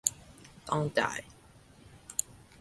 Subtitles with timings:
[0.69, 1.19] ต้องจ่าย